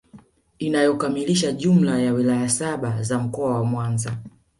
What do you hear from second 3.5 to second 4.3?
wa Mwanza